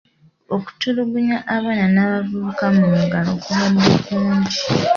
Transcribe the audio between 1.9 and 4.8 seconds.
n'abavubuka mu muggalo kubadde kungi.